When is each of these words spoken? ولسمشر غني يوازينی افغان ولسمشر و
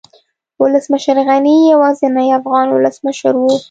ولسمشر 0.61 1.15
غني 1.27 1.57
يوازينی 1.71 2.27
افغان 2.39 2.67
ولسمشر 2.71 3.33
و 3.37 3.43